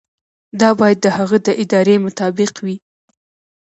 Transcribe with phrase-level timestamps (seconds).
[0.59, 2.75] دا باید د هغه د ارادې مطابق وي.